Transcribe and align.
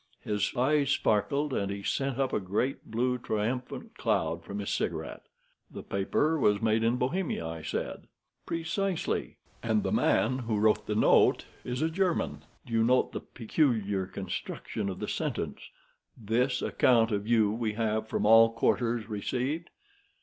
His 0.23 0.51
eyes 0.57 0.89
sparkled, 0.89 1.53
and 1.53 1.71
he 1.71 1.83
sent 1.83 2.17
up 2.17 2.33
a 2.33 2.39
great 2.39 2.89
blue 2.89 3.19
triumphant 3.19 3.95
cloud 3.99 4.43
from 4.43 4.57
his 4.57 4.71
cigarette. 4.71 5.21
"The 5.69 5.83
paper 5.83 6.39
was 6.39 6.59
made 6.59 6.83
in 6.83 6.95
Bohemia," 6.95 7.45
I 7.47 7.61
said. 7.61 8.07
"Precisely. 8.47 9.37
And 9.61 9.83
the 9.83 9.91
man 9.91 10.39
who 10.39 10.57
wrote 10.57 10.87
the 10.87 10.95
note 10.95 11.45
is 11.63 11.83
a 11.83 11.89
German. 11.91 12.41
Do 12.65 12.73
you 12.73 12.83
note 12.83 13.11
the 13.11 13.19
peculiar 13.19 14.07
construction 14.07 14.89
of 14.89 14.97
the 14.97 15.07
sentence—'This 15.07 16.63
account 16.63 17.11
of 17.11 17.27
you 17.27 17.51
we 17.51 17.73
have 17.73 18.07
from 18.07 18.25
all 18.25 18.49
quarters 18.53 19.07
received'? 19.07 19.69